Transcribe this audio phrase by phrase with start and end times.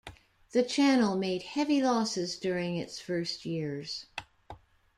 [0.53, 4.07] The channel made heavy losses during its first years.